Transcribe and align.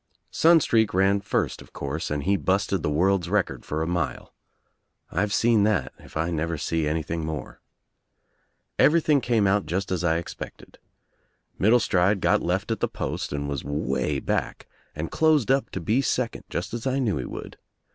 Sunstreak 0.31 0.95
ran 0.95 1.21
first 1.21 1.61
of 1.61 1.73
course 1.73 2.09
and 2.09 2.23
he 2.23 2.35
busted 2.35 2.81
the 2.81 2.89
world's 2.89 3.29
record 3.29 3.63
for 3.63 3.83
a 3.83 3.87
mile. 3.87 4.33
I've 5.11 5.31
seen 5.31 5.61
that 5.65 5.93
if 5.99 6.17
I 6.17 6.31
never 6.31 6.33
l6 6.33 6.37
THE 6.37 6.37
TRIUMPH 6.37 6.41
OF 6.41 6.47
THE 6.47 6.53
EGG 6.53 6.59
see 6.59 6.87
anything 6.87 7.25
more. 7.27 7.61
Everything 8.79 9.21
came 9.21 9.45
out 9.45 9.67
just 9.67 9.91
as 9.91 10.03
I 10.03 10.17
ex 10.17 10.33
pected. 10.33 10.77
Middlcstride 11.59 12.19
got 12.19 12.41
left 12.41 12.71
at 12.71 12.79
the 12.79 12.87
post 12.87 13.31
and 13.31 13.47
was 13.47 13.63
way 13.63 14.19
back 14.19 14.65
and 14.95 15.11
closed 15.11 15.51
up 15.51 15.69
to 15.69 15.79
be 15.79 16.01
second, 16.01 16.45
just 16.49 16.73
as 16.73 16.87
I 16.87 16.97
knew 16.97 17.17
he 17.17 17.25
would. 17.25 17.57